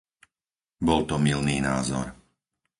Bol 0.87 1.01
to 1.09 1.15
mylný 1.25 1.57
názor. 1.69 2.05